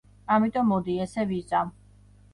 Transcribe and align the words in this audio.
ამიტომ, 0.35 0.65
მოდი, 0.73 0.97
ესე 1.05 1.27
ვიზამ. 1.33 1.73